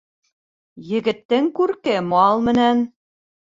[0.91, 2.85] Егеттең күрке мал менән.